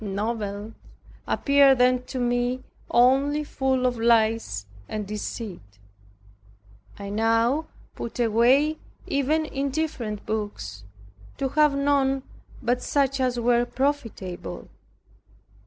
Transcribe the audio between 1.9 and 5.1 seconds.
to me only full of lies and